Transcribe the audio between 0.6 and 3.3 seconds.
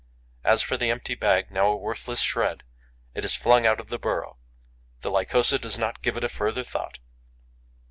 for the empty bag, now a worthless shred, it